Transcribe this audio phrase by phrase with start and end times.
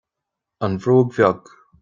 [0.63, 1.41] An bhróg bheag